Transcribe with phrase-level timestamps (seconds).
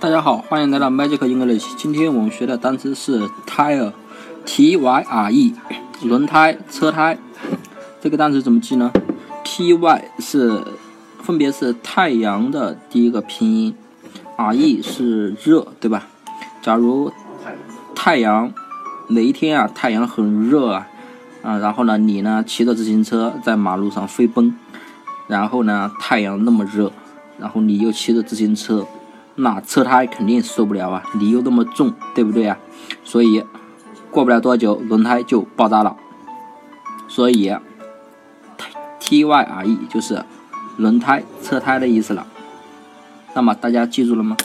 [0.00, 1.76] 大家好，欢迎来到 Magic English。
[1.76, 5.54] 今天我们学的单词是 tire，t y r e，
[6.02, 7.18] 轮胎、车胎。
[8.00, 8.90] 这个单词怎么记呢
[9.44, 10.64] ？t y 是
[11.22, 13.74] 分别是太阳的第一个拼音
[14.38, 16.06] ，r e 是热，对吧？
[16.62, 17.12] 假如
[17.94, 18.50] 太阳
[19.08, 20.88] 哪一天啊，太阳很热啊，
[21.42, 24.56] 啊，然后呢，你呢骑着自行车在马路上飞奔，
[25.26, 26.90] 然后呢，太阳那么热，
[27.38, 28.86] 然后你又骑着自行车。
[29.40, 31.02] 那车胎肯定受不了啊！
[31.14, 32.58] 你又那么重，对不对啊？
[33.04, 33.44] 所以
[34.10, 35.96] 过不了多久，轮胎就爆炸了。
[37.08, 37.54] 所以
[38.98, 40.24] T Y R E 就是
[40.76, 42.26] 轮胎、车胎的意思了。
[43.34, 44.36] 那么大家记住了吗？